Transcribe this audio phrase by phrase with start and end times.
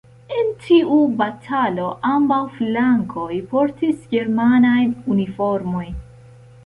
[0.35, 5.95] En tiu batalo, ambaŭ flankoj portis germanajn uniformojn.